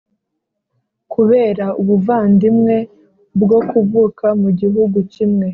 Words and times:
kubera 1.13 1.65
ubuvandimwe 1.81 2.75
bwo 3.41 3.59
kuvuka 3.69 4.25
mu 4.41 4.49
gihugu 4.59 4.97
kimwe, 5.13 5.47